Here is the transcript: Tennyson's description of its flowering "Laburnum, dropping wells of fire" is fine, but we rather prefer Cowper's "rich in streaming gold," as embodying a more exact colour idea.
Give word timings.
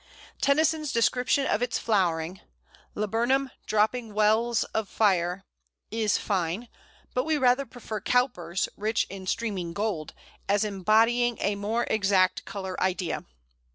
Tennyson's 0.41 0.91
description 0.91 1.45
of 1.45 1.61
its 1.61 1.77
flowering 1.77 2.41
"Laburnum, 2.95 3.51
dropping 3.67 4.15
wells 4.15 4.63
of 4.73 4.89
fire" 4.89 5.45
is 5.91 6.17
fine, 6.17 6.69
but 7.13 7.23
we 7.23 7.37
rather 7.37 7.67
prefer 7.67 8.01
Cowper's 8.01 8.67
"rich 8.75 9.05
in 9.11 9.27
streaming 9.27 9.73
gold," 9.73 10.15
as 10.49 10.63
embodying 10.65 11.37
a 11.39 11.53
more 11.53 11.85
exact 11.87 12.45
colour 12.45 12.81
idea. 12.81 13.25